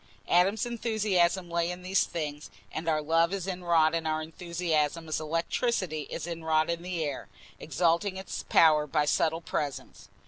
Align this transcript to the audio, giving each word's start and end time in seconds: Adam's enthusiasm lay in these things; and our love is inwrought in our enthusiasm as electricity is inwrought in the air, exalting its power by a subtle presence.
Adam's 0.27 0.65
enthusiasm 0.65 1.47
lay 1.47 1.69
in 1.69 1.83
these 1.83 2.05
things; 2.05 2.49
and 2.71 2.89
our 2.89 3.03
love 3.03 3.31
is 3.31 3.45
inwrought 3.45 3.93
in 3.93 4.07
our 4.07 4.19
enthusiasm 4.19 5.07
as 5.07 5.19
electricity 5.19 6.07
is 6.09 6.25
inwrought 6.25 6.71
in 6.71 6.81
the 6.81 7.03
air, 7.03 7.29
exalting 7.59 8.17
its 8.17 8.41
power 8.49 8.87
by 8.87 9.03
a 9.03 9.07
subtle 9.07 9.41
presence. 9.41 10.09